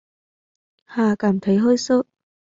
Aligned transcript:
Hà 0.85 1.15
cảm 1.19 1.39
thấy 1.39 1.57
hơi 1.57 1.77
sợ 1.77 2.01